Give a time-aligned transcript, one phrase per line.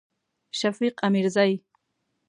[0.51, 1.63] شفیق امیرزی